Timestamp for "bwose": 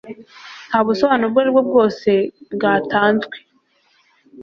1.69-2.09